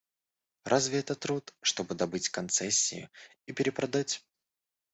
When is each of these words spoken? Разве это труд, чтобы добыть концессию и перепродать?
Разве 0.63 0.97
это 0.97 1.13
труд, 1.13 1.53
чтобы 1.61 1.93
добыть 1.93 2.29
концессию 2.29 3.07
и 3.45 3.53
перепродать? 3.53 4.25